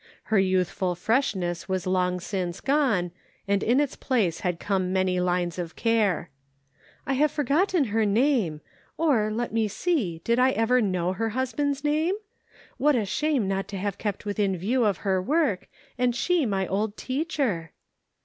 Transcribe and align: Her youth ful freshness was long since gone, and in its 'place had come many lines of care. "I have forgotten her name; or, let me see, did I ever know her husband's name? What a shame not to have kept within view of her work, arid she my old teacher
Her 0.33 0.39
youth 0.39 0.71
ful 0.71 0.95
freshness 0.95 1.69
was 1.69 1.85
long 1.85 2.19
since 2.19 2.59
gone, 2.59 3.11
and 3.47 3.61
in 3.61 3.79
its 3.79 3.95
'place 3.95 4.39
had 4.39 4.59
come 4.59 4.91
many 4.91 5.19
lines 5.19 5.59
of 5.59 5.75
care. 5.75 6.31
"I 7.05 7.13
have 7.13 7.29
forgotten 7.29 7.83
her 7.83 8.03
name; 8.03 8.61
or, 8.97 9.29
let 9.29 9.53
me 9.53 9.67
see, 9.67 10.19
did 10.23 10.39
I 10.39 10.53
ever 10.53 10.81
know 10.81 11.13
her 11.13 11.29
husband's 11.37 11.83
name? 11.83 12.15
What 12.77 12.95
a 12.95 13.05
shame 13.05 13.47
not 13.47 13.67
to 13.67 13.77
have 13.77 13.99
kept 13.99 14.25
within 14.25 14.57
view 14.57 14.85
of 14.85 14.97
her 15.05 15.21
work, 15.21 15.67
arid 15.99 16.15
she 16.15 16.47
my 16.47 16.65
old 16.65 16.97
teacher 16.97 17.71